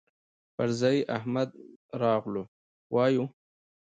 پر 0.55 0.69
ځاى 0.79 0.97
احمد 1.17 1.49
راغلهووايو 2.01 3.25